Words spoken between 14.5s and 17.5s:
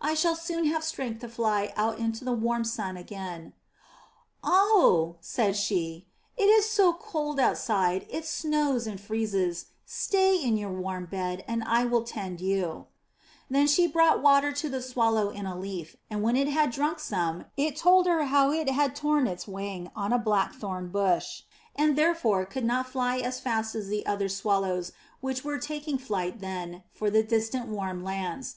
to the Swallow in a leaf, and when it had drunk some,